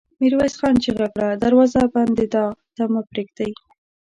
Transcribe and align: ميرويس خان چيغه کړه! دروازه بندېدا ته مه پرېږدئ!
ميرويس 0.19 0.53
خان 0.59 0.75
چيغه 0.83 1.07
کړه! 1.13 1.29
دروازه 1.43 1.81
بندېدا 1.95 2.43
ته 2.75 2.83
مه 2.93 3.01
پرېږدئ! 3.09 3.51